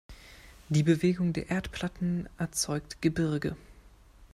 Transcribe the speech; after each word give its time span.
Die 0.69 0.81
Bewegung 0.81 1.31
der 1.31 1.51
Erdplatten 1.51 2.27
erzeugt 2.39 3.03
Gebirge. 3.03 3.55